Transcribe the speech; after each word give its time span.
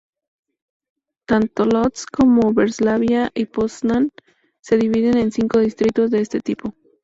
Tanto 1.29 1.61
Łódź 1.75 2.05
como 2.11 2.51
Breslavia 2.53 3.29
y 3.35 3.45
Poznań 3.45 4.09
se 4.61 4.75
dividen 4.79 5.15
en 5.19 5.31
cinco 5.31 5.59
distritos 5.59 6.09
de 6.09 6.21
este 6.21 6.39
tipo. 6.39 6.73